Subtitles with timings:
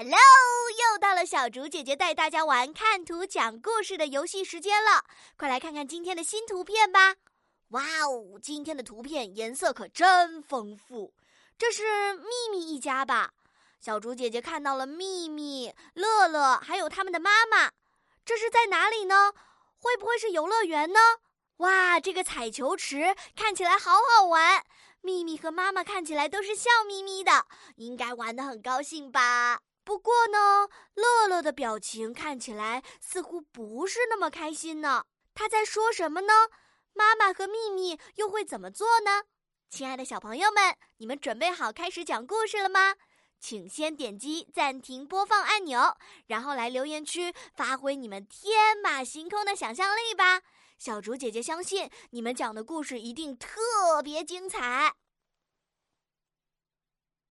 [0.00, 5.04] Hello，又到了小竹姐姐带大家玩看图讲故事的游戏时间了，
[5.36, 7.16] 快来看看今天的新图片吧！
[7.70, 11.12] 哇哦，今天的图片颜色可真丰富，
[11.58, 13.32] 这是秘密一家吧？
[13.80, 17.72] 小竹姐姐看到了秘密、乐乐还有他们的妈妈，
[18.24, 19.32] 这是在哪里呢？
[19.80, 21.00] 会不会是游乐园呢？
[21.56, 24.64] 哇，这个彩球池看起来好好玩，
[25.00, 29.62] 秘密和妈妈看起来都是笑眯眯的，应该玩得很高兴吧？
[29.88, 35.06] 不过呢，乐乐的表情看起来似乎不是那么开心呢。
[35.32, 36.50] 他在说什么呢？
[36.92, 39.22] 妈妈和秘密又会怎么做呢？
[39.70, 42.96] 亲爱的小朋友们，你们准备好开始讲故事了吗？
[43.40, 45.96] 请先点击暂停播放按钮，
[46.26, 50.42] 然后来留言区发挥你们天马行空的想象力吧。
[50.76, 54.96] 小竹姐姐相信你们讲的故事一定特别精彩。